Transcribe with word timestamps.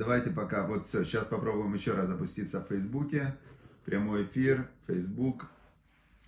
Давайте 0.00 0.30
пока, 0.30 0.66
вот 0.66 0.86
все, 0.86 1.04
сейчас 1.04 1.26
попробуем 1.26 1.74
еще 1.74 1.92
раз 1.92 2.08
запуститься 2.08 2.64
в 2.64 2.68
Фейсбуке. 2.68 3.36
Прямой 3.84 4.24
эфир, 4.24 4.70
Фейсбук. 4.86 5.50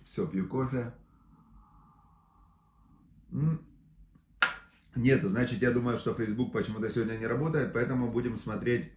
Все, 0.05 0.27
пью 0.27 0.47
кофе. 0.47 0.93
Нету, 4.93 5.27
значит, 5.27 5.59
я 5.63 5.71
думаю, 5.71 5.97
что 5.97 6.13
Facebook 6.13 6.53
почему-то 6.53 6.87
сегодня 6.87 7.17
не 7.17 7.25
работает, 7.25 7.73
поэтому 7.73 8.11
будем 8.11 8.35
смотреть 8.35 8.91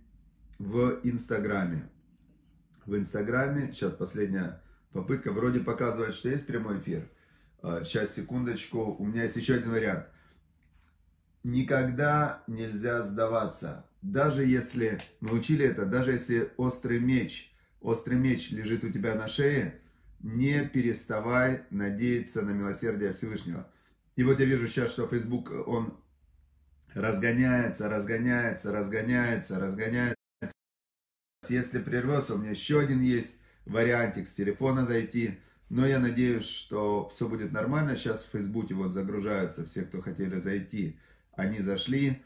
в 0.59 1.01
Инстаграме. 1.05 1.89
В 2.85 2.97
Инстаграме, 2.97 3.73
сейчас 3.73 3.95
последняя 3.95 4.61
попытка, 4.93 5.33
вроде 5.33 5.61
показывает, 5.61 6.15
что 6.15 6.29
есть 6.29 6.47
прямой 6.47 6.81
эфир. 6.81 7.09
Сейчас, 7.63 8.11
а, 8.11 8.13
секундочку, 8.13 8.95
у 8.99 9.07
меня 9.07 9.23
есть 9.23 9.37
еще 9.37 9.55
один 9.55 9.71
вариант. 9.71 10.05
Никогда 11.45 12.43
нельзя 12.47 13.01
сдаваться. 13.01 13.86
Даже 14.03 14.45
если, 14.45 15.01
мы 15.21 15.33
учили 15.33 15.67
это, 15.67 15.87
даже 15.87 16.13
если 16.13 16.53
острый 16.57 17.01
меч, 17.01 17.53
острый 17.81 18.19
меч 18.19 18.51
лежит 18.51 18.85
у 18.85 18.91
тебя 18.91 19.15
на 19.15 19.29
шее, 19.29 19.81
не 20.21 20.65
переставай 20.65 21.63
надеяться 21.71 22.43
на 22.43 22.51
милосердие 22.51 23.13
Всевышнего. 23.13 23.69
И 24.17 24.23
вот 24.23 24.41
я 24.41 24.47
вижу 24.47 24.67
сейчас, 24.67 24.93
что 24.93 25.07
Facebook, 25.07 25.51
он 25.67 25.99
разгоняется, 26.95 27.89
разгоняется, 27.89 28.73
разгоняется, 28.73 29.61
разгоняется. 29.61 30.17
Если 31.49 31.81
прервется, 31.81 32.35
у 32.35 32.39
меня 32.39 32.51
еще 32.51 32.81
один 32.81 33.01
есть 33.01 33.37
вариантик 33.67 34.27
с 34.27 34.35
телефона 34.35 34.85
зайти. 34.85 35.39
Но 35.69 35.87
я 35.87 35.99
надеюсь, 35.99 36.47
что 36.47 37.09
все 37.09 37.29
будет 37.29 37.53
нормально. 37.53 37.97
Сейчас 37.97 38.25
в 38.25 38.31
Фейсбуке 38.31 38.75
вот 38.75 38.93
загружаются 38.93 39.67
все, 39.67 39.83
кто 39.83 40.01
хотели 40.01 40.39
зайти. 40.39 40.99
Они 41.33 41.61
зашли. 41.61 42.23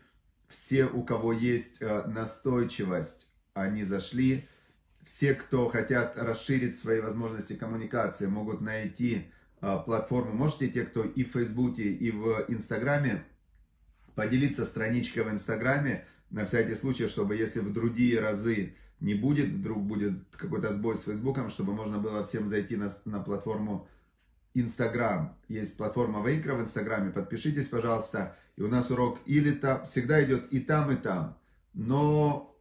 Все, 0.50 0.86
у 0.86 1.04
кого 1.04 1.32
есть 1.32 1.80
э, 1.80 2.02
настойчивость, 2.08 3.30
они 3.54 3.84
зашли. 3.84 4.48
Все, 5.04 5.34
кто 5.34 5.68
хотят 5.68 6.18
расширить 6.18 6.76
свои 6.76 7.00
возможности 7.00 7.52
коммуникации, 7.54 8.26
могут 8.26 8.60
найти 8.60 9.30
а, 9.60 9.78
платформы. 9.78 10.32
Можете 10.32 10.68
те, 10.68 10.82
кто 10.82 11.04
и 11.04 11.24
в 11.24 11.32
Фейсбуке, 11.32 11.84
и 11.84 12.10
в 12.10 12.44
Инстаграме, 12.48 13.24
поделиться 14.14 14.64
страничкой 14.64 15.22
в 15.22 15.30
Инстаграме, 15.30 16.04
на 16.30 16.44
всякий 16.44 16.74
случай, 16.74 17.08
чтобы 17.08 17.36
если 17.36 17.60
в 17.60 17.72
другие 17.72 18.20
разы 18.20 18.74
не 19.00 19.14
будет, 19.14 19.48
вдруг 19.48 19.82
будет 19.82 20.14
какой-то 20.36 20.72
сбой 20.72 20.96
с 20.96 21.04
Фейсбуком, 21.04 21.48
чтобы 21.48 21.72
можно 21.72 21.98
было 21.98 22.24
всем 22.24 22.48
зайти 22.48 22.76
на, 22.76 22.90
на 23.04 23.20
платформу 23.20 23.88
Инстаграм. 24.54 25.36
Есть 25.48 25.76
платформа 25.76 26.26
Вейкра 26.26 26.54
в 26.54 26.60
Инстаграме, 26.60 27.10
подпишитесь, 27.10 27.68
пожалуйста. 27.68 28.36
И 28.56 28.62
у 28.62 28.68
нас 28.68 28.90
урок 28.90 29.18
или 29.26 29.52
там, 29.52 29.84
всегда 29.84 30.22
идет 30.24 30.52
и 30.52 30.60
там, 30.60 30.90
и 30.90 30.96
там. 30.96 31.38
Но 31.72 32.56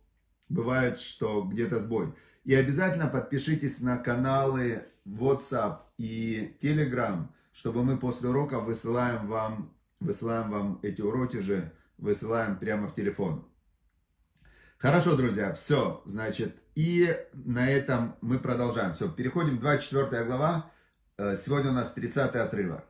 бывает, 0.47 0.99
что 0.99 1.43
где-то 1.43 1.79
сбой. 1.79 2.13
И 2.43 2.53
обязательно 2.53 3.07
подпишитесь 3.07 3.81
на 3.81 3.97
каналы 3.97 4.83
WhatsApp 5.05 5.79
и 5.97 6.57
Telegram, 6.61 7.27
чтобы 7.51 7.83
мы 7.83 7.97
после 7.97 8.29
урока 8.29 8.59
высылаем 8.59 9.27
вам, 9.27 9.73
высылаем 9.99 10.49
вам 10.49 10.79
эти 10.81 11.01
уроки 11.01 11.37
же, 11.37 11.71
высылаем 11.97 12.57
прямо 12.57 12.87
в 12.87 12.95
телефон. 12.95 13.45
Хорошо, 14.77 15.17
друзья, 15.17 15.51
все, 15.53 16.01
значит, 16.05 16.55
и 16.73 17.13
на 17.33 17.69
этом 17.69 18.15
мы 18.21 18.39
продолжаем. 18.39 18.93
Все, 18.93 19.09
переходим, 19.09 19.59
24 19.59 20.23
глава, 20.23 20.71
сегодня 21.37 21.71
у 21.71 21.73
нас 21.73 21.93
30 21.93 22.35
отрывок. 22.35 22.85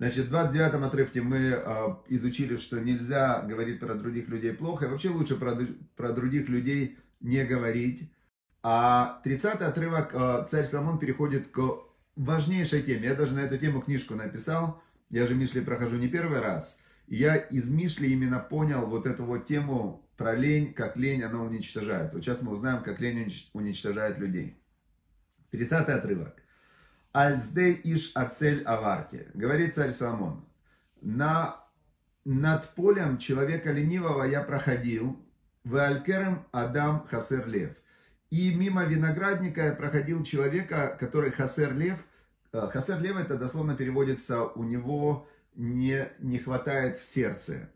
Значит, 0.00 0.26
в 0.26 0.30
29 0.30 0.74
отрывке 0.82 1.20
мы 1.20 1.36
э, 1.36 1.94
изучили, 2.08 2.56
что 2.56 2.80
нельзя 2.80 3.42
говорить 3.42 3.80
про 3.80 3.94
других 3.94 4.28
людей 4.28 4.54
плохо, 4.54 4.86
и 4.86 4.88
вообще 4.88 5.10
лучше 5.10 5.36
про, 5.36 5.54
про 5.94 6.12
других 6.12 6.48
людей 6.48 6.98
не 7.20 7.44
говорить. 7.44 8.10
А 8.62 9.20
30 9.24 9.60
отрывок 9.60 10.14
э, 10.14 10.46
царь 10.48 10.64
Соломон 10.64 10.98
переходит 10.98 11.48
к 11.48 11.60
важнейшей 12.16 12.82
теме. 12.82 13.08
Я 13.08 13.14
даже 13.14 13.34
на 13.34 13.40
эту 13.40 13.58
тему 13.58 13.82
книжку 13.82 14.14
написал. 14.14 14.82
Я 15.10 15.26
же 15.26 15.34
Мишли 15.34 15.60
прохожу 15.60 15.96
не 15.96 16.08
первый 16.08 16.40
раз. 16.40 16.78
Я 17.06 17.36
из 17.36 17.70
Мишли 17.70 18.10
именно 18.10 18.38
понял 18.38 18.86
вот 18.86 19.06
эту 19.06 19.24
вот 19.24 19.46
тему 19.46 20.08
про 20.16 20.34
лень, 20.34 20.72
как 20.72 20.96
лень 20.96 21.22
она 21.22 21.42
уничтожает. 21.42 22.14
Вот 22.14 22.22
сейчас 22.22 22.40
мы 22.40 22.52
узнаем, 22.52 22.82
как 22.82 23.00
лень 23.00 23.30
уничтожает 23.52 24.18
людей. 24.18 24.56
30 25.50 25.88
отрывок. 25.88 26.36
Альздей 27.12 27.80
иш 27.82 28.12
ацель 28.14 28.62
аварте. 28.62 29.30
Говорит 29.34 29.74
царь 29.74 29.90
Соломон. 29.90 30.44
На, 31.00 31.64
над 32.24 32.68
полем 32.74 33.18
человека 33.18 33.72
ленивого 33.72 34.24
я 34.24 34.42
проходил. 34.42 35.18
В 35.64 35.76
алькерем 35.76 36.46
Адам 36.52 37.04
Хасер 37.06 37.46
Лев. 37.48 37.76
И 38.30 38.54
мимо 38.54 38.84
виноградника 38.84 39.74
проходил 39.74 40.22
человека, 40.24 40.96
который 40.98 41.32
Хасер 41.32 41.74
Лев. 41.74 41.98
Э, 42.52 42.68
Хасер 42.72 43.00
Лев 43.00 43.16
это 43.16 43.36
дословно 43.36 43.76
переводится, 43.76 44.44
у 44.44 44.62
него 44.62 45.28
не, 45.54 46.08
не 46.20 46.38
хватает 46.38 46.96
в 46.96 47.04
сердце. 47.04 47.70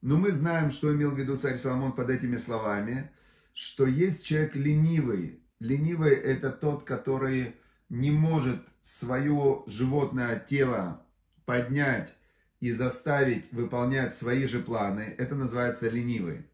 Но 0.00 0.16
мы 0.16 0.30
знаем, 0.30 0.70
что 0.70 0.94
имел 0.94 1.10
в 1.10 1.18
виду 1.18 1.36
царь 1.36 1.56
Соломон 1.56 1.92
под 1.92 2.08
этими 2.08 2.36
словами, 2.36 3.10
что 3.52 3.86
есть 3.86 4.24
человек 4.24 4.54
ленивый. 4.54 5.40
Ленивый 5.58 6.14
это 6.14 6.52
тот, 6.52 6.84
который 6.84 7.56
не 7.88 8.10
может 8.10 8.62
свое 8.82 9.62
животное 9.66 10.38
тело 10.38 11.02
поднять 11.44 12.14
и 12.60 12.70
заставить 12.70 13.52
выполнять 13.52 14.14
свои 14.14 14.46
же 14.46 14.60
планы. 14.60 15.14
Это 15.18 15.34
называется 15.34 15.88
ленивый. 15.88 16.46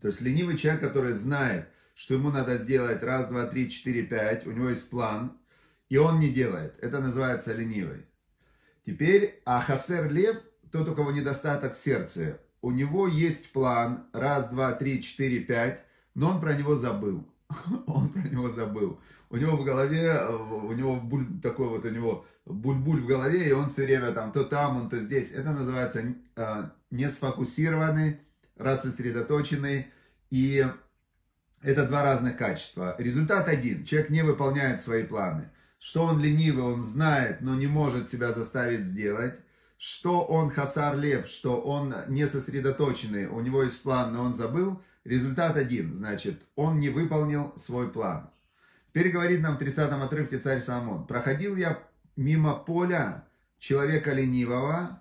То 0.00 0.08
есть 0.08 0.20
ленивый 0.20 0.56
человек, 0.56 0.80
который 0.80 1.12
знает, 1.12 1.68
что 1.94 2.14
ему 2.14 2.30
надо 2.30 2.56
сделать 2.56 3.02
раз, 3.02 3.28
два, 3.28 3.46
три, 3.46 3.68
четыре, 3.70 4.02
пять, 4.02 4.46
у 4.46 4.52
него 4.52 4.68
есть 4.68 4.88
план, 4.88 5.36
и 5.88 5.96
он 5.96 6.20
не 6.20 6.28
делает. 6.28 6.78
Это 6.80 7.00
называется 7.00 7.52
ленивый. 7.52 8.06
Теперь, 8.86 9.42
а 9.44 9.60
хасер 9.60 10.10
лев, 10.10 10.36
тот, 10.70 10.88
у 10.88 10.94
кого 10.94 11.10
недостаток 11.10 11.74
в 11.74 11.78
сердце, 11.78 12.40
у 12.62 12.70
него 12.70 13.08
есть 13.08 13.52
план, 13.52 14.06
раз, 14.12 14.50
два, 14.50 14.72
три, 14.72 15.02
четыре, 15.02 15.40
пять, 15.40 15.82
но 16.14 16.30
он 16.30 16.40
про 16.40 16.54
него 16.54 16.74
забыл. 16.74 17.26
Он 17.86 18.10
про 18.10 18.28
него 18.28 18.50
забыл. 18.50 19.00
У 19.30 19.36
него 19.36 19.56
в 19.56 19.64
голове, 19.64 20.20
у 20.28 20.72
него 20.72 20.96
буль, 20.96 21.26
такой 21.42 21.68
вот 21.68 21.84
у 21.84 21.90
него 21.90 22.26
буль-буль 22.46 23.02
в 23.02 23.06
голове, 23.06 23.48
и 23.48 23.52
он 23.52 23.68
все 23.68 23.84
время 23.84 24.12
там 24.12 24.32
то 24.32 24.44
там, 24.44 24.76
он 24.76 24.88
то 24.88 24.98
здесь. 24.98 25.32
Это 25.32 25.52
называется 25.52 26.02
э, 26.36 26.70
не 26.90 27.10
сфокусированный, 27.10 28.20
рассосредоточенный 28.56 29.88
и 30.30 30.66
это 31.62 31.86
два 31.86 32.02
разных 32.02 32.36
качества. 32.36 32.94
Результат 32.98 33.48
один. 33.48 33.84
Человек 33.84 34.10
не 34.10 34.22
выполняет 34.22 34.80
свои 34.80 35.02
планы. 35.02 35.50
Что 35.78 36.04
он 36.04 36.20
ленивый, 36.20 36.64
он 36.64 36.82
знает, 36.82 37.40
но 37.40 37.54
не 37.54 37.66
может 37.66 38.10
себя 38.10 38.32
заставить 38.32 38.84
сделать. 38.84 39.34
Что 39.76 40.22
он 40.22 40.50
хасар 40.50 40.96
лев, 40.96 41.28
что 41.28 41.60
он 41.60 41.94
не 42.08 42.26
сосредоточенный, 42.26 43.26
у 43.26 43.40
него 43.40 43.62
есть 43.62 43.80
план, 43.82 44.12
но 44.12 44.22
он 44.22 44.34
забыл. 44.34 44.80
Результат 45.04 45.56
один. 45.56 45.96
Значит, 45.96 46.40
он 46.56 46.80
не 46.80 46.90
выполнил 46.90 47.52
свой 47.56 47.90
план. 47.90 48.30
Теперь 48.98 49.12
говорит 49.12 49.42
нам 49.42 49.56
в 49.56 49.60
30-м 49.62 50.02
отрывке 50.02 50.40
царь 50.40 50.60
Соломон. 50.60 51.06
Проходил 51.06 51.54
я 51.54 51.78
мимо 52.16 52.56
поля 52.56 53.28
человека 53.60 54.12
ленивого 54.12 55.00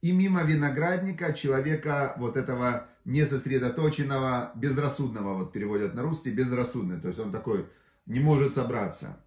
и 0.00 0.10
мимо 0.10 0.42
виноградника 0.42 1.32
человека 1.32 2.14
вот 2.16 2.36
этого 2.36 2.88
несосредоточенного, 3.04 4.50
безрассудного, 4.56 5.34
вот 5.34 5.52
переводят 5.52 5.94
на 5.94 6.02
русский, 6.02 6.30
безрассудный, 6.30 7.00
то 7.00 7.06
есть 7.06 7.20
он 7.20 7.30
такой 7.30 7.68
не 8.06 8.18
может 8.18 8.56
собраться. 8.56 9.24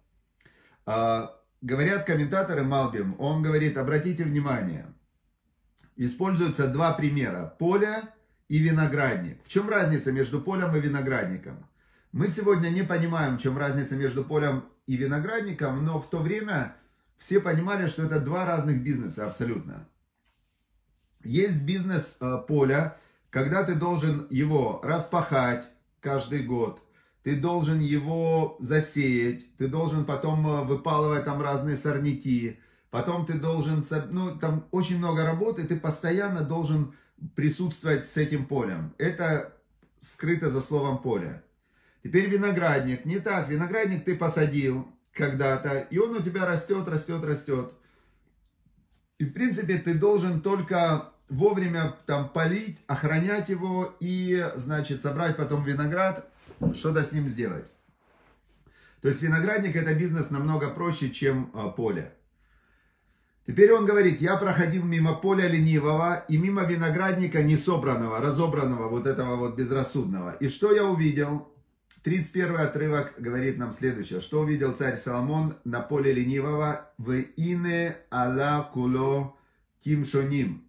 А, 0.84 1.34
говорят 1.62 2.04
комментаторы 2.04 2.64
Малбим, 2.64 3.18
он 3.18 3.42
говорит, 3.42 3.78
обратите 3.78 4.24
внимание, 4.24 4.92
используются 5.96 6.68
два 6.68 6.92
примера, 6.92 7.56
поле 7.58 8.02
и 8.50 8.58
виноградник. 8.58 9.42
В 9.42 9.48
чем 9.48 9.70
разница 9.70 10.12
между 10.12 10.42
полем 10.42 10.76
и 10.76 10.80
виноградником? 10.80 11.64
Мы 12.12 12.28
сегодня 12.28 12.68
не 12.68 12.82
понимаем, 12.82 13.38
в 13.38 13.40
чем 13.40 13.56
разница 13.56 13.96
между 13.96 14.22
полем 14.22 14.64
и 14.86 14.96
виноградником, 14.96 15.82
но 15.82 15.98
в 15.98 16.10
то 16.10 16.18
время 16.18 16.76
все 17.16 17.40
понимали, 17.40 17.86
что 17.86 18.02
это 18.02 18.20
два 18.20 18.44
разных 18.44 18.82
бизнеса 18.82 19.26
абсолютно. 19.26 19.88
Есть 21.24 21.64
бизнес 21.64 22.18
э, 22.20 22.38
поля, 22.46 22.98
когда 23.30 23.64
ты 23.64 23.76
должен 23.76 24.26
его 24.28 24.80
распахать 24.84 25.70
каждый 26.00 26.42
год, 26.42 26.82
ты 27.22 27.34
должен 27.36 27.80
его 27.80 28.58
засеять, 28.60 29.56
ты 29.56 29.68
должен 29.68 30.04
потом 30.04 30.46
э, 30.46 30.64
выпалывать 30.64 31.24
там 31.24 31.40
разные 31.40 31.76
сорняки, 31.76 32.58
потом 32.90 33.24
ты 33.24 33.34
должен, 33.34 33.82
ну 34.10 34.36
там 34.36 34.66
очень 34.70 34.98
много 34.98 35.24
работы, 35.24 35.64
ты 35.64 35.80
постоянно 35.80 36.42
должен 36.42 36.92
присутствовать 37.34 38.04
с 38.04 38.18
этим 38.18 38.44
полем. 38.44 38.92
Это 38.98 39.54
скрыто 39.98 40.50
за 40.50 40.60
словом 40.60 40.98
поле. 40.98 41.42
Теперь 42.02 42.28
виноградник. 42.28 43.04
Не 43.04 43.20
так, 43.20 43.48
виноградник 43.48 44.04
ты 44.04 44.16
посадил 44.16 44.88
когда-то, 45.12 45.78
и 45.78 45.98
он 45.98 46.16
у 46.16 46.22
тебя 46.22 46.46
растет, 46.46 46.88
растет, 46.88 47.24
растет. 47.24 47.72
И 49.18 49.24
в 49.24 49.32
принципе 49.32 49.78
ты 49.78 49.94
должен 49.94 50.40
только 50.40 51.12
вовремя 51.28 51.96
там 52.06 52.28
полить, 52.28 52.82
охранять 52.86 53.48
его 53.48 53.94
и, 54.00 54.50
значит, 54.56 55.00
собрать 55.00 55.36
потом 55.36 55.64
виноград, 55.64 56.28
что-то 56.74 57.02
с 57.02 57.12
ним 57.12 57.28
сделать. 57.28 57.66
То 59.00 59.08
есть 59.08 59.22
виноградник 59.22 59.76
это 59.76 59.94
бизнес 59.94 60.30
намного 60.30 60.70
проще, 60.70 61.10
чем 61.10 61.50
а, 61.54 61.68
поле. 61.68 62.14
Теперь 63.46 63.72
он 63.72 63.86
говорит, 63.86 64.20
я 64.20 64.36
проходил 64.36 64.84
мимо 64.84 65.14
поля 65.14 65.48
ленивого 65.48 66.24
и 66.28 66.38
мимо 66.38 66.62
виноградника 66.64 67.42
несобранного, 67.42 68.20
разобранного, 68.20 68.88
вот 68.88 69.06
этого 69.06 69.34
вот 69.36 69.56
безрассудного. 69.56 70.36
И 70.38 70.48
что 70.48 70.72
я 70.72 70.84
увидел? 70.84 71.51
31 72.02 72.56
отрывок 72.56 73.14
говорит 73.18 73.58
нам 73.58 73.72
следующее. 73.72 74.20
Что 74.20 74.40
увидел 74.40 74.72
царь 74.74 74.96
Соломон 74.96 75.56
на 75.64 75.80
поле 75.80 76.12
ленивого? 76.12 76.90
В 76.98 77.12
ине 77.36 77.96
ала 78.10 78.68
куло 78.72 79.36
кимшоним. 79.84 80.68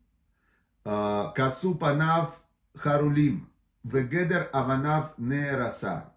А, 0.86 1.32
касу 1.36 1.74
панав 1.76 2.40
харулим. 2.76 3.50
Вегедер 3.84 4.50
аванав 4.54 5.18
нераса. 5.18 6.14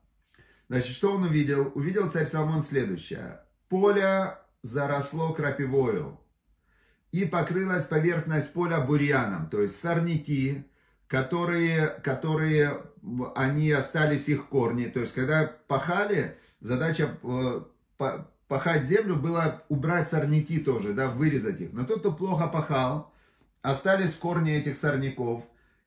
Значит, 0.68 0.94
что 0.94 1.12
он 1.12 1.24
увидел? 1.24 1.72
Увидел 1.74 2.10
царь 2.10 2.26
Соломон 2.26 2.62
следующее. 2.62 3.40
Поле 3.70 4.36
заросло 4.60 5.32
крапивою. 5.32 6.20
И 7.10 7.24
покрылась 7.24 7.84
поверхность 7.84 8.52
поля 8.52 8.80
бурьяном. 8.80 9.48
То 9.48 9.62
есть 9.62 9.80
сорняки, 9.80 10.66
которые, 11.08 11.88
которые 12.02 12.82
они 13.34 13.70
остались 13.70 14.28
их 14.28 14.48
корни. 14.48 14.86
То 14.86 15.00
есть, 15.00 15.14
когда 15.14 15.52
пахали, 15.68 16.36
задача 16.60 17.16
э, 17.22 17.60
пахать 18.48 18.84
землю 18.84 19.16
было 19.16 19.62
убрать 19.68 20.08
сорняки 20.08 20.58
тоже, 20.58 20.92
да, 20.92 21.08
вырезать 21.08 21.60
их. 21.60 21.72
Но 21.72 21.84
тот, 21.84 22.00
кто 22.00 22.12
плохо 22.12 22.48
пахал, 22.48 23.12
остались 23.62 24.14
корни 24.14 24.52
этих 24.52 24.76
сорняков. 24.76 25.44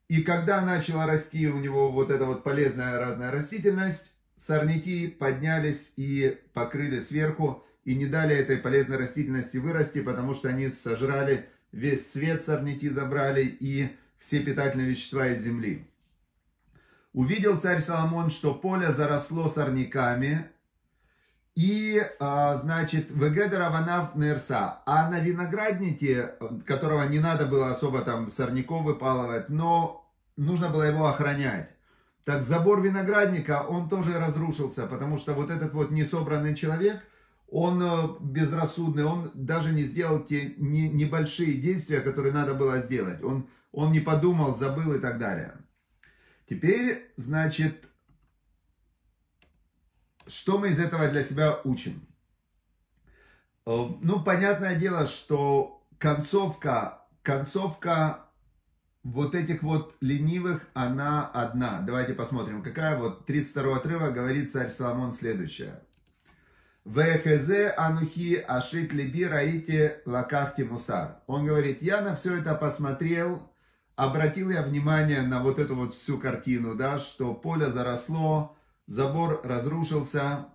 И 0.07 0.23
когда 0.23 0.61
начала 0.61 1.05
расти 1.05 1.47
у 1.47 1.59
него 1.59 1.91
вот 1.91 2.09
эта 2.09 2.25
вот 2.25 2.43
полезная 2.43 2.99
разная 2.99 3.31
растительность, 3.31 4.13
сорняки 4.35 5.07
поднялись 5.07 5.93
и 5.97 6.39
покрыли 6.53 6.99
сверху, 6.99 7.63
и 7.85 7.95
не 7.95 8.05
дали 8.05 8.35
этой 8.35 8.57
полезной 8.57 8.97
растительности 8.97 9.57
вырасти, 9.57 10.01
потому 10.01 10.33
что 10.33 10.49
они 10.49 10.69
сожрали 10.69 11.49
весь 11.71 12.11
свет, 12.11 12.43
сорняки 12.43 12.89
забрали 12.89 13.43
и 13.43 13.95
все 14.19 14.41
питательные 14.41 14.89
вещества 14.89 15.27
из 15.27 15.41
земли. 15.41 15.87
Увидел 17.13 17.59
царь 17.59 17.81
Соломон, 17.81 18.29
что 18.29 18.53
поле 18.53 18.91
заросло 18.91 19.47
сорняками, 19.47 20.45
и, 21.55 22.01
а, 22.19 22.55
значит, 22.55 23.09
Вегедера 23.09 23.69
Ванав 23.69 24.15
Нерса, 24.15 24.79
а 24.85 25.09
на 25.09 25.19
винограднике, 25.19 26.35
которого 26.65 27.03
не 27.03 27.19
надо 27.19 27.47
было 27.47 27.69
особо 27.69 28.01
там 28.01 28.29
сорняков 28.29 28.83
выпалывать, 28.83 29.49
но 29.49 30.09
нужно 30.37 30.69
было 30.69 30.83
его 30.83 31.07
охранять. 31.07 31.69
Так 32.23 32.43
забор 32.43 32.81
виноградника, 32.81 33.65
он 33.67 33.89
тоже 33.89 34.19
разрушился, 34.19 34.85
потому 34.85 35.17
что 35.17 35.33
вот 35.33 35.49
этот 35.49 35.73
вот 35.73 35.91
несобранный 35.91 36.55
человек, 36.55 37.01
он 37.49 37.81
э, 37.81 38.07
безрассудный, 38.19 39.03
он 39.03 39.31
даже 39.33 39.73
не 39.73 39.81
сделал 39.81 40.23
те 40.23 40.53
небольшие 40.57 41.55
действия, 41.55 42.01
которые 42.01 42.31
надо 42.31 42.53
было 42.53 42.79
сделать. 42.79 43.23
Он, 43.23 43.47
он 43.71 43.91
не 43.91 43.99
подумал, 43.99 44.55
забыл 44.55 44.93
и 44.93 44.99
так 44.99 45.19
далее. 45.19 45.53
Теперь, 46.49 47.11
значит, 47.15 47.85
что 50.27 50.57
мы 50.57 50.69
из 50.69 50.79
этого 50.79 51.07
для 51.09 51.23
себя 51.23 51.59
учим? 51.63 52.07
Э, 53.65 53.87
ну, 54.01 54.23
понятное 54.23 54.75
дело, 54.75 55.05
что 55.07 55.85
концовка, 55.97 57.01
концовка 57.21 58.25
вот 59.03 59.35
этих 59.35 59.63
вот 59.63 59.95
ленивых, 60.01 60.67
она 60.73 61.27
одна. 61.27 61.81
Давайте 61.81 62.13
посмотрим, 62.13 62.63
какая 62.63 62.97
вот 62.97 63.25
32 63.25 63.77
отрывок 63.77 64.13
говорит 64.13 64.51
царь 64.51 64.69
Соломон 64.69 65.11
следующее. 65.11 65.81
Вехезе 66.85 67.69
анухи 67.77 68.35
ашит 68.35 68.93
либи 68.93 69.25
раите 69.25 70.01
лакахти 70.05 70.63
мусар. 70.63 71.17
Он 71.27 71.45
говорит, 71.45 71.81
я 71.81 72.01
на 72.01 72.15
все 72.15 72.39
это 72.39 72.55
посмотрел, 72.55 73.48
обратил 73.99 74.49
я 74.49 74.61
внимание 74.61 75.23
на 75.23 75.43
вот 75.43 75.59
эту 75.59 75.75
вот 75.75 75.93
всю 75.93 76.17
картину, 76.17 76.73
да, 76.73 76.99
что 76.99 77.33
поле 77.33 77.69
заросло, 77.69 78.55
забор 78.87 79.41
разрушился. 79.43 80.47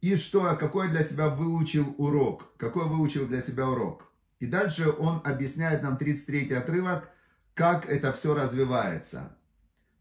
И 0.00 0.16
что, 0.16 0.56
какой 0.58 0.88
для 0.88 1.04
себя 1.04 1.28
выучил 1.28 1.94
урок? 1.98 2.56
Какой 2.56 2.88
выучил 2.88 3.26
для 3.26 3.42
себя 3.42 3.68
урок? 3.68 4.10
И 4.38 4.46
дальше 4.46 4.90
он 4.90 5.20
объясняет 5.24 5.82
нам 5.82 5.98
33 5.98 6.54
отрывок, 6.54 7.10
как 7.52 7.86
это 7.86 8.14
все 8.14 8.34
развивается. 8.34 9.36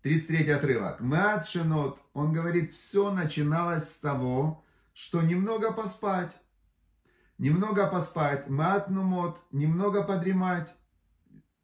33 0.03 0.49
отрывок. 0.49 1.01
Мат 1.01 1.49
шинот, 1.49 1.99
он 2.13 2.31
говорит, 2.31 2.71
все 2.71 3.11
начиналось 3.11 3.93
с 3.93 3.99
того, 3.99 4.63
что 4.93 5.21
немного 5.21 5.73
поспать. 5.73 6.31
Немного 7.37 7.87
поспать. 7.87 8.47
Мат 8.47 8.89
нумот, 8.89 9.41
немного 9.51 10.01
подремать. 10.01 10.73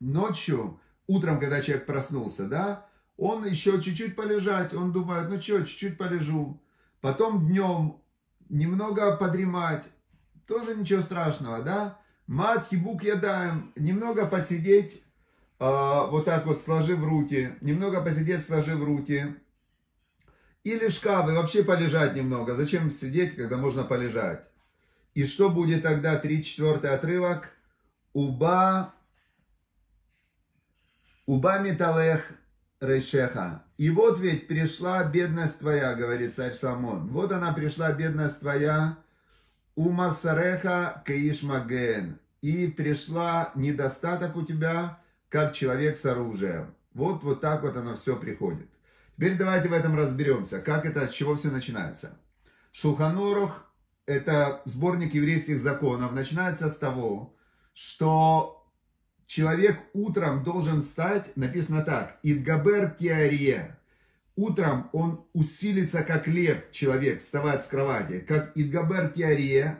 Ночью, 0.01 0.81
утром, 1.07 1.39
когда 1.39 1.61
человек 1.61 1.85
проснулся, 1.85 2.47
да, 2.47 2.85
он 3.17 3.45
еще 3.45 3.81
чуть-чуть 3.81 4.15
полежать, 4.15 4.73
он 4.73 4.91
думает, 4.91 5.29
ну 5.29 5.41
что, 5.41 5.63
чуть-чуть 5.65 5.97
полежу. 5.97 6.61
Потом 7.01 7.47
днем 7.47 8.01
немного 8.49 9.15
подремать, 9.15 9.83
тоже 10.47 10.75
ничего 10.75 11.01
страшного, 11.01 11.61
да. 11.61 11.99
Мат, 12.27 12.67
хибук 12.69 13.03
ядаем, 13.03 13.71
немного 13.75 14.25
посидеть, 14.25 15.03
э, 15.59 15.65
вот 16.09 16.25
так 16.25 16.45
вот 16.47 16.61
сложив 16.61 17.03
руки, 17.03 17.51
немного 17.61 18.01
посидеть, 18.01 18.43
сложив 18.43 18.83
руки. 18.83 19.35
Или 20.63 20.89
шкафы, 20.89 21.33
вообще 21.33 21.63
полежать 21.63 22.15
немного. 22.15 22.55
Зачем 22.55 22.89
сидеть, 22.89 23.35
когда 23.35 23.57
можно 23.57 23.83
полежать? 23.83 24.43
И 25.13 25.27
что 25.27 25.51
будет 25.51 25.83
тогда, 25.83 26.19
3-4 26.19 26.87
отрывок? 26.87 27.51
Уба, 28.13 28.94
уба 31.25 31.59
металех 31.59 32.31
Рейшеха. 32.79 33.63
И 33.77 33.89
вот 33.89 34.19
ведь 34.19 34.47
пришла 34.47 35.03
бедность 35.03 35.59
твоя, 35.59 35.95
говорит 35.95 36.33
царь 36.33 36.53
Самон. 36.53 37.07
Вот 37.07 37.31
она 37.31 37.53
пришла, 37.53 37.91
бедность 37.91 38.39
твоя, 38.39 38.97
у 39.75 39.89
Махсареха 39.89 41.03
Каишмаген. 41.05 42.19
И 42.41 42.67
пришла 42.67 43.51
недостаток 43.55 44.35
у 44.35 44.43
тебя, 44.43 44.99
как 45.29 45.53
человек 45.53 45.97
с 45.97 46.05
оружием. 46.05 46.73
Вот, 46.93 47.23
вот 47.23 47.41
так 47.41 47.63
вот 47.63 47.75
оно 47.75 47.95
все 47.95 48.15
приходит. 48.15 48.67
Теперь 49.17 49.37
давайте 49.37 49.67
в 49.69 49.73
этом 49.73 49.97
разберемся, 49.97 50.59
как 50.59 50.85
это, 50.85 51.07
с 51.07 51.11
чего 51.11 51.35
все 51.35 51.49
начинается. 51.49 52.17
Шулханорух– 52.71 53.65
это 54.05 54.61
сборник 54.65 55.13
еврейских 55.13 55.59
законов. 55.59 56.11
Начинается 56.11 56.69
с 56.69 56.77
того, 56.77 57.35
что 57.73 58.54
Человек 59.27 59.79
утром 59.93 60.43
должен 60.43 60.81
встать, 60.81 61.35
написано 61.35 61.81
так, 61.81 62.19
«Идгабер 62.23 62.91
киария». 62.91 63.79
Утром 64.35 64.89
он 64.91 65.25
усилится, 65.33 66.03
как 66.03 66.27
лев, 66.27 66.69
человек, 66.71 67.21
вставать 67.21 67.63
с 67.63 67.67
кровати, 67.67 68.19
как 68.19 68.51
Идгабер 68.55 69.09
киария. 69.09 69.79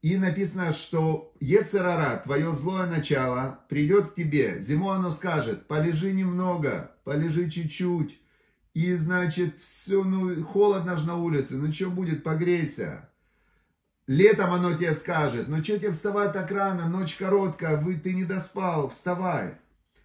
И 0.00 0.16
написано, 0.16 0.72
что 0.72 1.34
Ецерара, 1.40 2.20
твое 2.22 2.52
злое 2.52 2.86
начало, 2.86 3.60
придет 3.68 4.12
к 4.12 4.14
тебе. 4.14 4.60
Зимой 4.60 4.96
оно 4.96 5.10
скажет, 5.10 5.66
полежи 5.66 6.12
немного, 6.12 6.92
полежи 7.02 7.50
чуть-чуть. 7.50 8.20
И 8.74 8.94
значит, 8.94 9.58
все, 9.58 10.04
ну, 10.04 10.44
холодно 10.44 10.96
же 10.96 11.08
на 11.08 11.16
улице, 11.16 11.56
ну 11.56 11.72
что 11.72 11.90
будет, 11.90 12.22
погрейся. 12.22 13.08
Летом 14.06 14.52
оно 14.52 14.74
тебе 14.74 14.92
скажет, 14.92 15.48
ну 15.48 15.62
что 15.64 15.78
тебе 15.78 15.90
вставать 15.90 16.32
так 16.32 16.50
рано, 16.52 16.88
ночь 16.88 17.16
короткая, 17.16 17.76
вы, 17.76 17.96
ты 17.96 18.14
не 18.14 18.24
доспал, 18.24 18.88
вставай. 18.88 19.54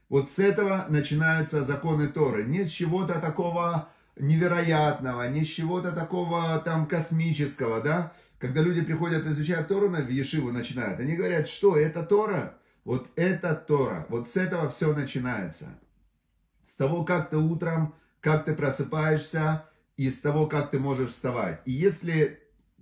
Вот 0.09 0.31
с 0.31 0.39
этого 0.39 0.85
начинаются 0.89 1.63
законы 1.63 2.07
Торы. 2.07 2.43
Не 2.43 2.65
с 2.65 2.69
чего-то 2.69 3.19
такого 3.19 3.89
невероятного, 4.17 5.29
не 5.29 5.45
с 5.45 5.47
чего-то 5.47 5.91
такого 5.91 6.59
там 6.65 6.87
космического, 6.87 7.79
да. 7.79 8.11
Когда 8.39 8.61
люди 8.61 8.81
приходят 8.81 9.25
изучать 9.27 9.67
Тору 9.67 9.89
на 9.89 9.99
Ешиву 9.99 10.51
начинают, 10.51 10.99
они 10.99 11.15
говорят, 11.15 11.47
что 11.47 11.77
это 11.77 12.01
Тора? 12.01 12.55
Вот 12.83 13.07
это 13.15 13.53
Тора. 13.53 14.07
Вот 14.09 14.29
с 14.29 14.35
этого 14.35 14.69
все 14.71 14.93
начинается. 14.95 15.67
С 16.65 16.75
того, 16.75 17.05
как 17.05 17.29
ты 17.29 17.37
утром, 17.37 17.93
как 18.19 18.45
ты 18.45 18.55
просыпаешься, 18.55 19.63
и 19.95 20.09
с 20.09 20.19
того, 20.21 20.47
как 20.47 20.71
ты 20.71 20.79
можешь 20.79 21.11
вставать. 21.11 21.61
И 21.65 21.71
если 21.71 22.40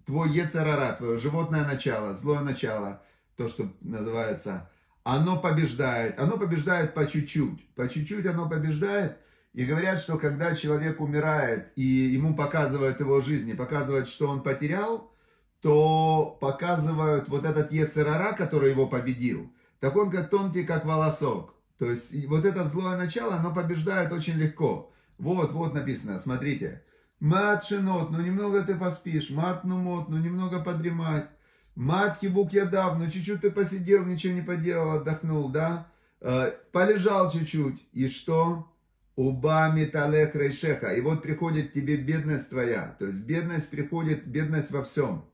твой 0.09 0.31
Ецарара, 0.31 0.93
твое 0.93 1.17
животное 1.17 1.63
начало, 1.63 2.15
злое 2.15 2.39
начало, 2.39 3.03
то, 3.37 3.47
что 3.47 3.71
называется, 3.81 4.67
оно 5.03 5.39
побеждает. 5.39 6.19
Оно 6.19 6.35
побеждает 6.35 6.95
по 6.95 7.05
чуть-чуть. 7.05 7.69
По 7.75 7.87
чуть-чуть 7.87 8.25
оно 8.25 8.49
побеждает. 8.49 9.19
И 9.53 9.63
говорят, 9.65 10.01
что 10.01 10.17
когда 10.17 10.55
человек 10.55 10.99
умирает, 10.99 11.71
и 11.75 11.83
ему 11.83 12.35
показывают 12.35 12.99
его 12.99 13.21
жизни, 13.21 13.53
показывают, 13.53 14.09
что 14.09 14.27
он 14.29 14.41
потерял, 14.41 15.13
то 15.61 16.35
показывают 16.41 17.29
вот 17.29 17.45
этот 17.45 17.71
Ецерара, 17.71 18.33
который 18.33 18.71
его 18.71 18.87
победил. 18.87 19.53
Так 19.79 19.95
он 19.95 20.09
как 20.09 20.31
тонкий, 20.31 20.63
как 20.63 20.85
волосок. 20.85 21.53
То 21.77 21.85
есть 21.85 22.25
вот 22.25 22.45
это 22.45 22.63
злое 22.63 22.97
начало, 22.97 23.35
оно 23.35 23.53
побеждает 23.53 24.11
очень 24.11 24.37
легко. 24.37 24.91
Вот, 25.19 25.51
вот 25.51 25.75
написано, 25.75 26.17
смотрите. 26.17 26.81
Мат 27.19 27.65
шинот, 27.65 28.11
ну 28.11 28.21
немного 28.21 28.61
ты 28.63 28.75
поспишь. 28.75 29.29
Мат 29.29 29.63
нумот, 29.63 30.09
ну 30.09 30.17
немного 30.17 30.59
подремать. 30.59 31.27
Мат 31.75 32.17
хибук 32.19 32.53
ядав, 32.53 32.97
ну 32.97 33.09
чуть-чуть 33.09 33.41
ты 33.41 33.51
посидел, 33.51 34.05
ничего 34.05 34.33
не 34.33 34.41
поделал, 34.41 34.97
отдохнул, 34.97 35.49
да? 35.49 35.87
Э, 36.21 36.51
полежал 36.71 37.29
чуть-чуть. 37.31 37.87
И 37.93 38.07
что? 38.07 38.67
Уба 39.15 39.69
металех 39.69 40.35
рейшеха. 40.35 40.93
И 40.93 41.01
вот 41.01 41.21
приходит 41.21 41.73
тебе 41.73 41.97
бедность 41.97 42.49
твоя. 42.49 42.95
То 42.99 43.07
есть 43.07 43.25
бедность 43.25 43.69
приходит, 43.69 44.25
бедность 44.25 44.71
во 44.71 44.83
всем. 44.83 45.25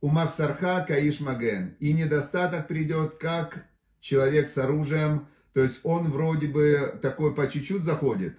У 0.00 0.08
Максарха 0.08 0.84
Каиш. 0.86 1.20
И 1.78 1.92
недостаток 1.92 2.68
придет, 2.68 3.16
как 3.18 3.66
человек 4.00 4.48
с 4.48 4.56
оружием. 4.56 5.26
То 5.52 5.62
есть 5.62 5.80
он 5.82 6.10
вроде 6.10 6.46
бы 6.46 6.98
такой 7.02 7.34
по 7.34 7.48
чуть-чуть 7.48 7.82
заходит, 7.82 8.38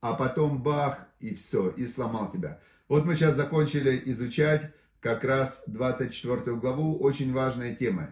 а 0.00 0.14
потом 0.14 0.62
бах, 0.62 1.06
и 1.24 1.34
все, 1.34 1.70
и 1.70 1.86
сломал 1.86 2.30
тебя. 2.30 2.60
Вот 2.86 3.06
мы 3.06 3.14
сейчас 3.14 3.34
закончили 3.34 4.02
изучать 4.06 4.70
как 5.00 5.24
раз 5.24 5.64
24 5.66 6.56
главу, 6.56 6.98
очень 6.98 7.32
важная 7.32 7.74
тема. 7.74 8.10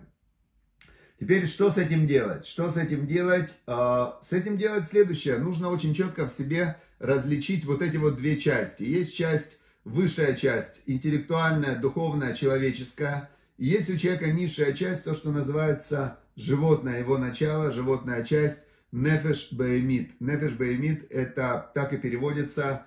Теперь 1.21 1.47
что 1.47 1.71
с 1.71 1.77
этим 1.77 2.07
делать? 2.07 2.47
Что 2.47 2.71
с 2.71 2.77
этим 2.79 3.07
делать? 3.07 3.51
А, 3.67 4.19
с 4.23 4.33
этим 4.33 4.57
делать 4.57 4.89
следующее. 4.89 5.37
Нужно 5.37 5.69
очень 5.69 5.95
четко 5.95 6.27
в 6.27 6.33
себе 6.33 6.77
различить 6.99 7.65
вот 7.67 7.83
эти 7.83 7.99
вот 7.99 8.17
две 8.17 8.39
части. 8.39 8.83
Есть 8.83 9.15
часть 9.15 9.59
высшая 9.85 10.35
часть, 10.35 10.83
интеллектуальная, 10.87 11.77
духовная, 11.77 12.35
человеческая. 12.35 13.31
И 13.59 13.67
есть 13.67 13.91
у 13.91 13.97
человека 13.99 14.33
низшая 14.33 14.73
часть, 14.73 15.05
то, 15.05 15.15
что 15.15 15.31
называется 15.31 16.19
животное, 16.35 17.01
его 17.01 17.19
начало, 17.19 17.73
животная 17.73 18.25
часть, 18.25 18.63
нефеш 18.91 19.53
баэмит. 19.53 20.19
Нефеш 20.21 20.53
баэмит 20.53 21.07
это 21.11 21.71
так 21.75 21.93
и 21.93 21.99
переводится 21.99 22.87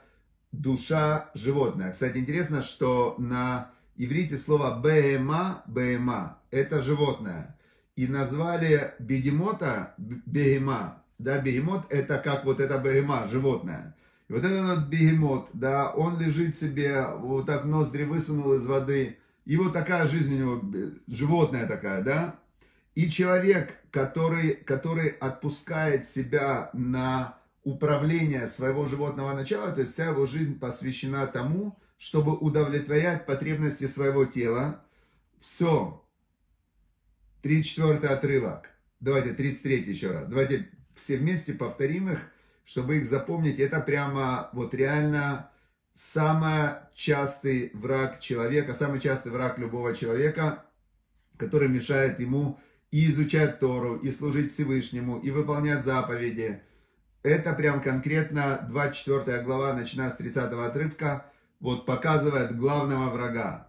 душа 0.61 1.29
животное. 1.33 1.91
Кстати, 1.91 2.17
интересно, 2.17 2.63
что 2.63 3.15
на 3.17 3.71
иврите 3.95 4.37
слово 4.37 4.79
беема, 4.81 5.63
беема, 5.67 6.39
это 6.51 6.81
животное. 6.81 7.57
И 7.95 8.07
назвали 8.07 8.93
бегемота 8.99 9.93
бегема. 9.97 11.01
Да, 11.17 11.39
бегемот 11.39 11.85
это 11.89 12.17
как 12.17 12.43
вот 12.43 12.59
это 12.59 12.77
бегема, 12.77 13.27
животное. 13.27 13.95
И 14.27 14.33
вот 14.33 14.43
этот 14.43 14.87
бегемот, 14.87 15.49
да, 15.53 15.91
он 15.91 16.19
лежит 16.19 16.55
себе, 16.55 17.05
вот 17.19 17.45
так 17.45 17.63
ноздри 17.65 18.03
высунул 18.03 18.53
из 18.55 18.65
воды. 18.65 19.17
И 19.45 19.55
вот 19.57 19.73
такая 19.73 20.07
жизнь 20.07 20.33
у 20.35 20.37
него, 20.37 20.91
животное 21.07 21.67
такая, 21.67 22.01
да. 22.01 22.35
И 22.95 23.09
человек, 23.09 23.77
который, 23.91 24.55
который 24.55 25.09
отпускает 25.09 26.07
себя 26.07 26.69
на 26.73 27.37
управление 27.65 28.47
своего 28.47 28.85
животного 28.85 29.33
начала, 29.33 29.73
то 29.73 29.81
есть 29.81 29.91
вся 29.93 30.11
его 30.11 30.25
жизнь 30.25 30.57
посвящена 30.57 31.27
тому, 31.27 31.77
чтобы 31.97 32.33
удовлетворять 32.33 33.25
потребности 33.25 33.87
своего 33.87 34.25
тела. 34.25 34.81
Все. 35.41 36.01
34 37.41 38.07
отрывок. 38.07 38.69
Давайте 39.01 39.33
33 39.33 39.83
еще 39.83 40.11
раз. 40.11 40.27
Давайте 40.27 40.69
все 40.95 41.17
вместе 41.17 41.53
повторим 41.53 42.09
их 42.09 42.19
чтобы 42.65 42.97
их 42.97 43.05
запомнить, 43.05 43.59
это 43.59 43.79
прямо 43.79 44.49
вот 44.51 44.73
реально 44.73 45.51
самый 45.93 46.71
частый 46.93 47.71
враг 47.73 48.19
человека, 48.19 48.73
самый 48.73 48.99
частый 48.99 49.31
враг 49.31 49.59
любого 49.59 49.95
человека, 49.95 50.65
который 51.37 51.69
мешает 51.69 52.19
ему 52.19 52.59
и 52.91 53.05
изучать 53.05 53.59
Тору, 53.59 53.97
и 53.97 54.11
служить 54.11 54.51
Всевышнему, 54.51 55.19
и 55.19 55.29
выполнять 55.29 55.83
заповеди. 55.83 56.61
Это 57.25 57.53
прям 57.53 57.81
конкретно 57.81 58.67
24 58.69 59.41
глава, 59.41 59.73
начиная 59.73 60.11
с 60.11 60.17
30 60.17 60.53
отрывка, 60.53 61.25
вот 61.59 61.87
показывает 61.87 62.55
главного 62.55 63.09
врага. 63.09 63.67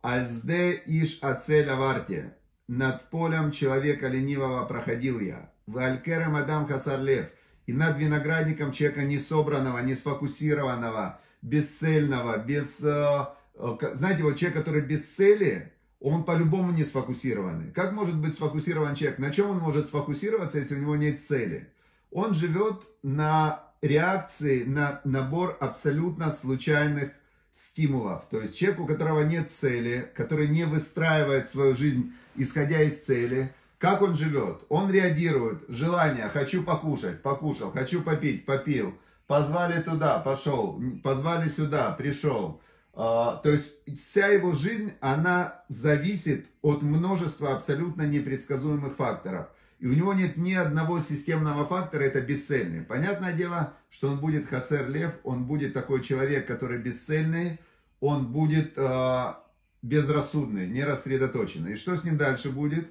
Альзде 0.00 0.82
иш 0.86 1.18
ацель 1.20 1.68
аварте. 1.68 2.34
Над 2.66 3.10
полем 3.10 3.50
человека 3.50 4.08
ленивого 4.08 4.64
проходил 4.64 5.20
я. 5.20 5.52
Валькерам 5.66 6.36
адам 6.36 6.66
хасарлев 6.66 7.26
и 7.66 7.74
над 7.74 7.98
виноградником 7.98 8.72
человека 8.72 9.02
не 9.02 9.18
собранного, 9.18 9.80
не 9.80 9.94
сфокусированного, 9.94 11.20
бесцельного, 11.42 12.38
без... 12.38 12.82
Э, 12.82 13.26
э, 13.56 13.76
знаете, 13.96 14.22
вот 14.22 14.38
человек, 14.38 14.56
который 14.56 14.80
без 14.80 15.14
цели, 15.14 15.74
он 16.00 16.24
по-любому 16.24 16.72
не 16.72 16.84
сфокусированный. 16.84 17.70
Как 17.70 17.92
может 17.92 18.18
быть 18.18 18.34
сфокусирован 18.34 18.94
человек? 18.94 19.18
На 19.18 19.30
чем 19.30 19.50
он 19.50 19.58
может 19.58 19.84
сфокусироваться, 19.84 20.56
если 20.56 20.76
у 20.76 20.80
него 20.80 20.96
нет 20.96 21.20
цели? 21.20 21.70
Он 22.10 22.34
живет 22.34 22.82
на 23.02 23.64
реакции, 23.82 24.64
на 24.64 25.00
набор 25.04 25.56
абсолютно 25.60 26.30
случайных 26.30 27.12
стимулов. 27.52 28.24
То 28.30 28.40
есть 28.40 28.56
человек, 28.56 28.80
у 28.80 28.86
которого 28.86 29.22
нет 29.22 29.50
цели, 29.50 30.10
который 30.14 30.48
не 30.48 30.64
выстраивает 30.64 31.46
свою 31.46 31.74
жизнь, 31.74 32.12
исходя 32.36 32.82
из 32.82 33.04
цели, 33.04 33.52
как 33.78 34.02
он 34.02 34.14
живет? 34.14 34.62
Он 34.68 34.90
реагирует. 34.90 35.64
Желание, 35.68 36.28
хочу 36.28 36.64
покушать, 36.64 37.22
покушал, 37.22 37.70
хочу 37.70 38.02
попить, 38.02 38.44
попил. 38.44 38.94
Позвали 39.26 39.80
туда, 39.80 40.18
пошел. 40.18 40.80
Позвали 41.02 41.46
сюда, 41.48 41.92
пришел. 41.92 42.60
А, 42.94 43.36
то 43.36 43.50
есть 43.50 43.74
вся 43.96 44.26
его 44.26 44.52
жизнь, 44.52 44.92
она 45.00 45.62
зависит 45.68 46.46
от 46.62 46.82
множества 46.82 47.54
абсолютно 47.54 48.02
непредсказуемых 48.02 48.96
факторов. 48.96 49.46
И 49.78 49.86
у 49.86 49.92
него 49.92 50.12
нет 50.12 50.36
ни 50.36 50.54
одного 50.54 50.98
системного 50.98 51.64
фактора, 51.66 52.02
это 52.02 52.20
бесцельный. 52.20 52.82
Понятное 52.82 53.32
дело, 53.32 53.74
что 53.90 54.08
он 54.08 54.18
будет 54.18 54.48
хасер 54.48 54.88
лев, 54.88 55.12
он 55.22 55.44
будет 55.44 55.72
такой 55.72 56.02
человек, 56.02 56.46
который 56.46 56.78
бесцельный, 56.78 57.60
он 58.00 58.32
будет 58.32 58.72
э, 58.76 59.34
безрассудный, 59.82 60.68
нерассредоточенный. 60.68 61.72
И 61.72 61.76
что 61.76 61.96
с 61.96 62.04
ним 62.04 62.16
дальше 62.16 62.50
будет? 62.50 62.88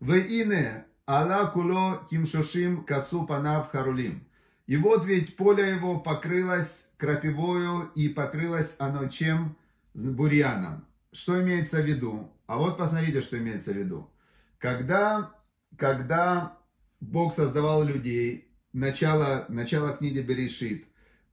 Веине, 0.00 0.86
Алла 1.06 1.46
куло 1.50 2.06
тимшошим 2.10 2.84
касу 2.84 3.26
панав 3.26 3.70
харулим. 3.70 4.26
И 4.66 4.76
вот 4.76 5.04
ведь 5.04 5.36
поле 5.36 5.70
его 5.70 6.00
покрылось 6.00 6.88
крапивою, 6.96 7.90
и 7.94 8.08
покрылось 8.08 8.76
оно 8.78 9.08
чем? 9.08 9.56
Бурьяном. 9.92 10.84
Что 11.12 11.40
имеется 11.40 11.80
в 11.80 11.84
виду? 11.84 12.32
А 12.46 12.56
вот 12.56 12.78
посмотрите, 12.78 13.22
что 13.22 13.38
имеется 13.38 13.72
в 13.72 13.76
виду. 13.76 14.10
Когда, 14.58 15.30
когда 15.78 16.56
Бог 17.00 17.32
создавал 17.32 17.84
людей, 17.84 18.48
начало, 18.72 19.44
начало 19.48 19.96
книги 19.96 20.20
Берешит, 20.20 20.86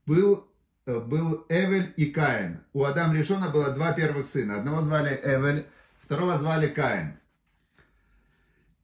был, 0.06 0.48
был 0.86 1.46
Эвель 1.48 1.92
и 1.96 2.06
Каин. 2.06 2.60
У 2.72 2.84
Адама 2.84 3.14
Решона 3.14 3.48
было 3.48 3.70
два 3.70 3.92
первых 3.92 4.26
сына. 4.26 4.58
Одного 4.58 4.82
звали 4.82 5.20
Эвель, 5.22 5.66
второго 6.04 6.38
звали 6.38 6.68
Каин. 6.68 7.18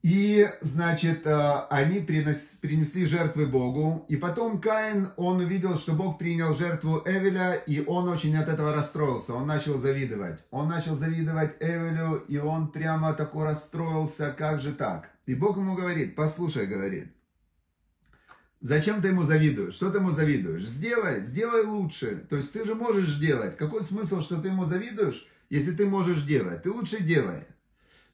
И, 0.03 0.49
значит, 0.61 1.27
э, 1.27 1.53
они 1.71 1.99
принесли 2.01 3.05
жертвы 3.07 3.47
Богу. 3.47 4.07
И 4.09 4.17
потом 4.17 4.61
Каин, 4.61 5.09
он 5.17 5.41
увидел, 5.41 5.77
что 5.77 5.93
Бог 5.93 6.19
принял 6.19 6.55
жертву 6.55 7.03
Эвеля, 7.05 7.55
и 7.55 7.85
он 7.85 8.09
очень 8.09 8.37
от 8.37 8.49
этого 8.49 8.73
расстроился. 8.73 9.35
Он 9.35 9.47
начал 9.47 9.77
завидовать. 9.77 10.39
Он 10.51 10.69
начал 10.69 10.95
завидовать 10.95 11.57
Эвелю, 11.59 12.25
и 12.29 12.39
он 12.39 12.69
прямо 12.69 13.13
такой 13.13 13.47
расстроился, 13.47 14.33
как 14.37 14.61
же 14.61 14.73
так? 14.73 15.11
И 15.27 15.35
Бог 15.35 15.57
ему 15.57 15.75
говорит, 15.75 16.15
послушай, 16.15 16.67
говорит, 16.67 17.13
Зачем 18.61 19.01
ты 19.01 19.09
ему 19.09 19.23
завидуешь? 19.23 19.75
Что 19.75 19.91
ты 19.91 19.99
ему 19.99 20.11
завидуешь? 20.11 20.67
Сделай, 20.67 21.23
сделай 21.23 21.65
лучше. 21.65 22.27
То 22.29 22.37
есть 22.37 22.53
ты 22.53 22.65
же 22.65 22.75
можешь 22.75 23.17
делать. 23.19 23.57
Какой 23.57 23.85
смысл, 23.85 24.21
что 24.21 24.41
ты 24.41 24.49
ему 24.49 24.65
завидуешь, 24.65 25.29
если 25.49 25.73
ты 25.73 25.87
можешь 25.87 26.23
делать? 26.23 26.65
Ты 26.65 26.73
лучше 26.73 27.03
делай. 27.05 27.45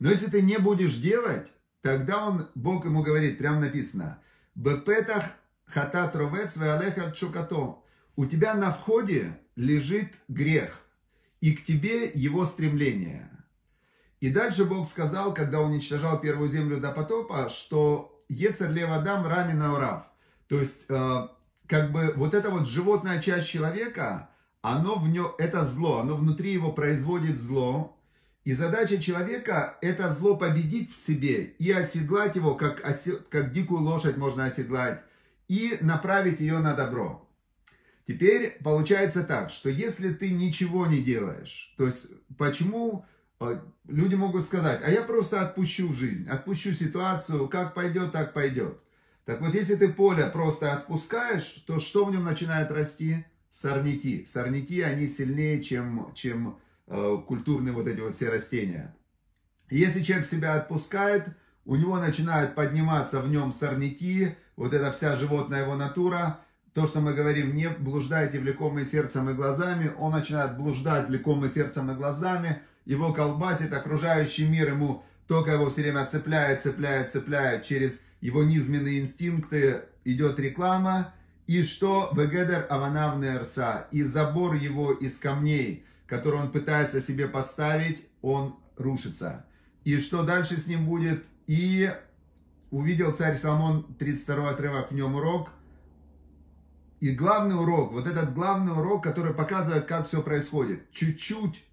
Но 0.01 0.11
если 0.11 0.27
ты 0.27 0.43
не 0.43 0.59
будешь 0.59 0.97
делать, 0.97 1.51
Тогда 1.85 2.29
он, 2.29 2.49
Бог 2.55 2.87
ему 2.87 3.03
говорит, 3.03 3.37
прям 3.37 3.61
написано, 3.61 4.19
«Бепетах 4.55 5.23
хатат 5.67 6.17
ровец 6.17 6.59
чукато». 7.15 7.83
У 8.17 8.25
тебя 8.25 8.55
на 8.55 8.73
входе 8.73 9.39
лежит 9.55 10.11
грех, 10.29 10.81
и 11.43 11.53
к 11.53 11.63
тебе 11.63 12.11
его 12.15 12.47
стремление. 12.47 13.29
И 14.21 14.31
дальше 14.31 14.65
Бог 14.65 14.89
сказал, 14.89 15.35
когда 15.35 15.61
уничтожал 15.61 16.19
первую 16.23 16.49
землю 16.49 16.81
до 16.81 16.91
потопа, 16.91 17.51
что 17.51 18.25
«Ецер 18.31 18.71
левадам 18.71 19.27
рамина 19.27 19.75
урав». 19.75 20.05
То 20.49 20.59
есть, 20.59 20.87
э, 20.89 21.29
как 21.67 21.93
бы 21.93 22.15
вот 22.17 22.33
эта 22.33 22.49
вот 22.49 22.67
животная 22.67 23.21
часть 23.21 23.49
человека, 23.49 24.31
оно 24.63 24.95
в 24.95 25.07
нем, 25.11 25.33
это 25.37 25.63
зло, 25.63 25.99
оно 25.99 26.17
внутри 26.17 26.51
его 26.51 26.73
производит 26.73 27.39
зло, 27.39 27.95
и 28.45 28.53
задача 28.53 29.01
человека– 29.01 29.79
это 29.81 30.11
зло 30.11 30.37
победить 30.37 30.93
в 30.93 30.97
себе 30.97 31.55
и 31.59 31.71
оседлать 31.71 32.37
его, 32.37 32.55
как, 32.55 32.85
осел, 32.85 33.19
как 33.31 33.53
дикую 33.53 33.81
лошадь 33.81 34.19
можно 34.19 34.45
оседлать, 34.45 35.03
и 35.49 35.79
направить 35.81 36.41
ее 36.41 36.59
на 36.59 36.75
добро. 36.75 37.27
Теперь 38.07 38.59
получается 38.63 39.25
так, 39.25 39.51
что 39.51 39.71
если 39.71 40.13
ты 40.13 40.31
ничего 40.31 40.87
не 40.87 41.01
делаешь, 41.01 41.75
то 41.79 41.87
есть 41.87 42.09
почему 42.37 43.07
э, 43.41 43.61
люди 43.89 44.15
могут 44.15 44.45
сказать, 44.45 44.81
а 44.85 44.91
я 44.91 45.01
просто 45.01 45.41
отпущу 45.41 45.95
жизнь, 45.95 46.29
отпущу 46.29 46.73
ситуацию, 46.73 47.49
как 47.49 47.73
пойдет, 47.73 48.13
так 48.13 48.35
пойдет. 48.35 48.79
Так 49.25 49.41
вот, 49.41 49.55
если 49.55 49.77
ты 49.77 49.89
поле 49.89 50.27
просто 50.27 50.75
отпускаешь, 50.75 51.65
то 51.67 51.81
что 51.81 52.05
в 52.05 52.13
нем 52.13 52.25
начинает 52.25 52.71
расти? 52.71 53.25
Сорняки. 53.51 54.27
Сорняки, 54.27 54.83
они 54.83 55.07
сильнее, 55.07 55.63
чем, 55.63 56.13
чем 56.15 56.59
культурные 56.87 57.73
вот 57.73 57.87
эти 57.87 58.01
вот 58.01 58.15
все 58.15 58.31
растения. 58.31 58.95
Если 59.71 60.03
человек 60.03 60.27
себя 60.27 60.55
отпускает, 60.55 61.25
у 61.65 61.77
него 61.77 61.99
начинают 61.99 62.55
подниматься 62.55 63.21
в 63.21 63.29
нем 63.29 63.53
сорняки, 63.53 64.35
вот 64.57 64.73
эта 64.73 64.93
вся 64.93 65.17
животная 65.17 65.63
его 65.63 65.75
натура, 65.75 66.41
то, 66.75 66.87
что 66.87 67.01
мы 67.01 67.15
говорим, 67.15 67.55
не 67.55 67.69
блуждайте 67.69 68.39
влекомые 68.39 68.85
сердцем 68.85 69.31
и 69.31 69.35
глазами, 69.35 69.93
он 69.99 70.13
начинает 70.13 70.57
блуждать 70.59 71.09
влекомые 71.09 71.51
сердцем 71.51 71.91
и 71.91 71.95
глазами, 71.95 72.61
его 72.85 73.13
колбасит, 73.13 73.73
окружающий 73.73 74.47
мир 74.47 74.69
ему 74.73 75.05
только 75.27 75.53
его 75.53 75.71
все 75.71 75.83
время 75.83 76.05
цепляет, 76.07 76.63
цепляет, 76.63 77.11
цепляет. 77.11 77.65
Через 77.65 78.03
его 78.21 78.43
низменные 78.43 79.01
инстинкты, 79.01 79.83
идет 80.05 80.39
реклама, 80.39 81.13
и 81.47 81.63
что? 81.63 82.11
Вегедер 82.15 82.67
Аванавны 82.69 83.25
Эрса, 83.25 83.87
и 83.91 84.03
забор 84.03 84.55
его 84.55 84.93
из 84.93 85.19
камней, 85.19 85.85
который 86.07 86.41
он 86.41 86.51
пытается 86.51 87.01
себе 87.01 87.29
поставить, 87.29 88.07
он 88.23 88.57
рушится. 88.77 89.47
И 89.85 89.99
что 90.01 90.23
дальше 90.23 90.57
с 90.57 90.67
ним 90.67 90.87
будет? 90.87 91.25
И 91.47 91.93
увидел 92.71 93.13
царь 93.13 93.37
Соломон, 93.37 93.85
32 93.99 94.51
отрывок, 94.51 94.91
в 94.91 94.95
нем 94.95 95.15
урок. 95.15 95.51
И 97.01 97.11
главный 97.11 97.55
урок, 97.55 97.93
вот 97.93 98.07
этот 98.07 98.33
главный 98.35 98.73
урок, 98.73 99.05
который 99.05 99.35
показывает, 99.35 99.87
как 99.87 100.07
все 100.07 100.23
происходит. 100.23 100.91
Чуть-чуть 100.91 101.65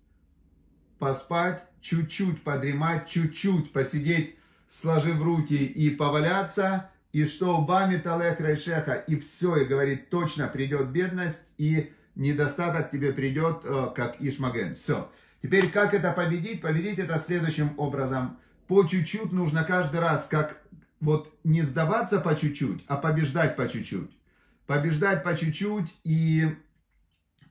поспать, 1.00 1.64
чуть-чуть 1.80 2.44
подремать, 2.44 3.08
чуть-чуть 3.08 3.72
посидеть, 3.72 4.36
сложив 4.68 5.22
руки 5.22 5.56
и 5.56 5.90
поваляться. 5.90 6.90
И 7.12 7.26
что 7.26 7.58
у 7.58 7.66
Бами 7.66 7.98
Талех 7.98 8.40
Райшеха, 8.40 8.94
и 8.94 9.20
все, 9.20 9.58
и 9.58 9.66
говорит, 9.66 10.10
точно 10.10 10.48
придет 10.48 10.90
бедность, 10.90 11.44
и 11.58 11.92
недостаток 12.22 12.92
тебе 12.92 13.12
придет, 13.12 13.62
э, 13.64 13.88
как 13.96 14.22
Ишмаген. 14.22 14.76
Все. 14.76 15.12
Теперь, 15.42 15.70
как 15.70 15.94
это 15.94 16.12
победить? 16.12 16.62
Победить 16.62 17.00
это 17.00 17.18
следующим 17.18 17.74
образом. 17.78 18.38
По 18.68 18.84
чуть-чуть 18.84 19.32
нужно 19.32 19.64
каждый 19.64 20.00
раз, 20.00 20.28
как 20.28 20.62
вот 21.00 21.34
не 21.44 21.64
сдаваться 21.64 22.20
по 22.20 22.36
чуть-чуть, 22.36 22.86
а 22.88 22.96
побеждать 22.96 23.56
по 23.56 23.68
чуть-чуть. 23.68 24.12
Побеждать 24.68 25.24
по 25.24 25.36
чуть-чуть. 25.36 25.94
И 26.04 26.56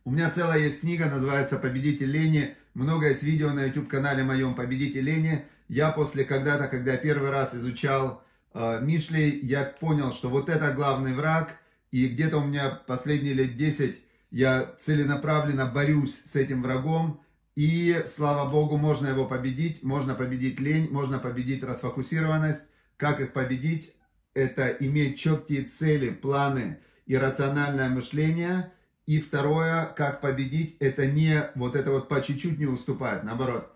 у 0.04 0.12
меня 0.12 0.30
целая 0.30 0.60
есть 0.60 0.80
книга, 0.80 1.06
называется 1.06 1.58
«Победитель 1.58 2.10
лени». 2.10 2.56
Много 2.72 3.08
есть 3.08 3.24
видео 3.24 3.50
на 3.50 3.64
YouTube-канале 3.64 4.22
моем 4.22 4.54
«Победитель 4.54 5.02
лени». 5.02 5.44
Я 5.68 5.90
после 5.90 6.24
когда-то, 6.24 6.68
когда 6.68 6.96
первый 6.96 7.30
раз 7.30 7.54
изучал 7.54 8.22
э, 8.54 8.80
Мишлей, 8.82 9.40
я 9.40 9.64
понял, 9.64 10.12
что 10.12 10.28
вот 10.28 10.48
это 10.48 10.72
главный 10.72 11.12
враг. 11.12 11.56
И 11.90 12.06
где-то 12.06 12.38
у 12.38 12.44
меня 12.44 12.80
последние 12.86 13.34
лет 13.34 13.56
10 13.56 13.98
я 14.30 14.74
целенаправленно 14.78 15.66
борюсь 15.66 16.22
с 16.24 16.36
этим 16.36 16.62
врагом. 16.62 17.20
И, 17.56 18.02
слава 18.06 18.48
Богу, 18.48 18.76
можно 18.76 19.08
его 19.08 19.26
победить, 19.26 19.82
можно 19.82 20.14
победить 20.14 20.60
лень, 20.60 20.88
можно 20.90 21.18
победить 21.18 21.64
расфокусированность. 21.64 22.66
Как 22.96 23.20
их 23.20 23.32
победить? 23.32 23.94
Это 24.34 24.68
иметь 24.68 25.18
четкие 25.18 25.64
цели, 25.64 26.10
планы 26.10 26.78
и 27.06 27.16
рациональное 27.16 27.88
мышление. 27.88 28.72
И 29.06 29.20
второе, 29.20 29.86
как 29.96 30.20
победить, 30.20 30.76
это 30.78 31.06
не 31.06 31.50
вот 31.56 31.74
это 31.74 31.90
вот 31.90 32.08
по 32.08 32.22
чуть-чуть 32.22 32.58
не 32.58 32.66
уступать, 32.66 33.24
наоборот, 33.24 33.72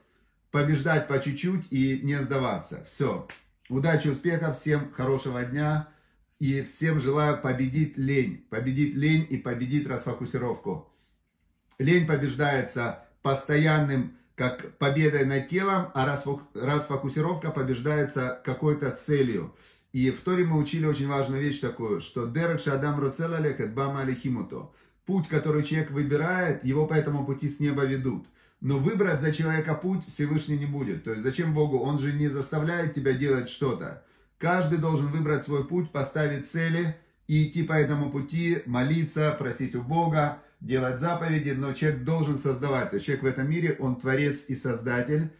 побеждать 0.53 1.09
по 1.09 1.19
чуть-чуть 1.19 1.67
и 1.71 1.99
не 2.05 2.21
сдаваться. 2.21 2.85
Все. 2.87 3.27
Удачи, 3.69 4.09
успехов, 4.09 4.57
всем 4.57 4.93
хорошего 4.93 5.43
дня. 5.43 5.89
И 6.41 6.62
всем 6.62 7.00
желаю 7.00 7.41
победить 7.41 7.97
лень. 7.97 8.47
Победить 8.50 8.95
лень 8.95 9.26
и 9.29 9.37
победить 9.37 9.87
расфокусировку. 9.87 10.93
Лень 11.79 12.07
побеждается 12.07 13.05
постоянным, 13.23 14.17
как 14.35 14.76
победой 14.79 15.25
над 15.25 15.49
телом, 15.49 15.90
а 15.94 16.07
расфокусировка 16.07 17.51
побеждается 17.51 18.40
какой-то 18.44 18.90
целью. 18.90 19.55
И 19.92 20.11
в 20.11 20.20
Торе 20.23 20.44
мы 20.44 20.59
учили 20.59 20.87
очень 20.87 21.09
важную 21.09 21.40
вещь 21.40 21.61
такую, 21.61 22.01
что 22.01 22.27
«Дерек 22.27 22.61
шадам 22.61 23.01
роцела 23.01 23.40
лекет 23.40 23.75
бама 23.75 24.01
алихимуто». 24.01 24.70
Путь, 25.07 25.29
который 25.29 25.62
человек 25.62 25.90
выбирает, 25.90 26.64
его 26.64 26.87
по 26.87 26.94
этому 26.94 27.25
пути 27.25 27.49
с 27.49 27.61
неба 27.61 27.85
ведут. 27.85 28.27
Но 28.61 28.79
выбрать 28.79 29.20
за 29.20 29.33
человека 29.33 29.75
путь 29.75 30.01
Всевышний 30.09 30.57
не 30.57 30.66
будет. 30.66 31.05
То 31.05 31.11
есть 31.11 31.23
зачем 31.23 31.55
Богу? 31.55 31.79
Он 31.79 31.99
же 31.99 32.12
не 32.12 32.29
заставляет 32.29 32.94
тебя 32.94 33.12
делать 33.12 33.49
что-то. 33.49 34.03
Каждый 34.38 34.79
должен 34.79 35.09
выбрать 35.09 35.42
свой 35.42 35.66
путь, 35.66 35.90
поставить 35.90 36.47
цели 36.47 36.97
и 37.27 37.49
идти 37.49 37.62
по 37.62 37.73
этому 37.73 38.11
пути, 38.11 38.62
молиться, 38.66 39.35
просить 39.38 39.75
у 39.75 39.83
Бога, 39.83 40.38
делать 40.61 40.99
заповеди, 40.99 41.51
но 41.51 41.73
человек 41.73 42.05
должен 42.05 42.38
создавать. 42.38 42.90
То 42.90 42.97
есть 42.97 43.07
человек 43.07 43.25
в 43.25 43.27
этом 43.27 43.51
мире, 43.51 43.77
он 43.79 43.97
творец 43.97 44.47
и 44.49 44.55
создатель. 44.55 45.31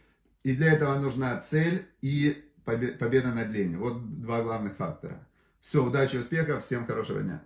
И 0.43 0.55
для 0.55 0.73
этого 0.73 0.97
нужна 0.99 1.39
цель 1.39 1.87
и 2.01 2.43
победа 2.63 3.33
над 3.33 3.49
ленью. 3.49 3.79
Вот 3.79 4.21
два 4.21 4.41
главных 4.41 4.75
фактора. 4.75 5.19
Все, 5.61 5.83
удачи, 5.83 6.17
успехов, 6.17 6.63
всем 6.63 6.85
хорошего 6.85 7.21
дня. 7.21 7.43